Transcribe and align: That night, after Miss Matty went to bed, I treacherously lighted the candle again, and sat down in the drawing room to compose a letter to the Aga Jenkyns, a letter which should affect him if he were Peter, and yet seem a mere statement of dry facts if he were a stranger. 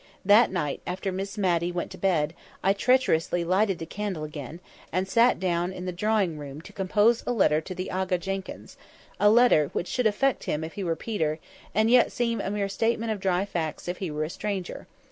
That 0.25 0.51
night, 0.51 0.81
after 0.87 1.11
Miss 1.11 1.37
Matty 1.37 1.71
went 1.71 1.91
to 1.91 1.97
bed, 1.99 2.33
I 2.63 2.73
treacherously 2.73 3.43
lighted 3.43 3.77
the 3.77 3.85
candle 3.85 4.23
again, 4.23 4.59
and 4.91 5.07
sat 5.07 5.39
down 5.39 5.71
in 5.71 5.85
the 5.85 5.91
drawing 5.91 6.39
room 6.39 6.59
to 6.61 6.73
compose 6.73 7.23
a 7.27 7.31
letter 7.31 7.61
to 7.61 7.75
the 7.75 7.91
Aga 7.91 8.17
Jenkyns, 8.17 8.77
a 9.19 9.29
letter 9.29 9.69
which 9.73 9.87
should 9.87 10.07
affect 10.07 10.45
him 10.45 10.63
if 10.63 10.73
he 10.73 10.83
were 10.83 10.95
Peter, 10.95 11.37
and 11.75 11.91
yet 11.91 12.11
seem 12.11 12.41
a 12.41 12.49
mere 12.49 12.67
statement 12.67 13.11
of 13.11 13.19
dry 13.19 13.45
facts 13.45 13.87
if 13.87 13.97
he 13.97 14.09
were 14.09 14.23
a 14.23 14.31
stranger. 14.31 14.87